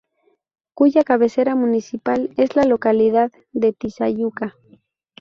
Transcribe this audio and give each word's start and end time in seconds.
Cuya 0.73 1.03
cabecera 1.03 1.53
municipal 1.53 2.31
es 2.35 2.55
la 2.55 2.63
localidad 2.65 3.31
de 3.51 3.71
Tizayuca. 3.71 4.55